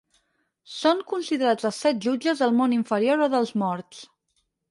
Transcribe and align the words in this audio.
Són 0.75 1.03
considerats 1.11 1.67
els 1.69 1.81
set 1.85 2.01
jutges 2.07 2.41
del 2.45 2.57
món 2.61 2.73
inferior 2.79 3.23
o 3.27 3.31
dels 3.35 3.55
morts. 3.65 4.01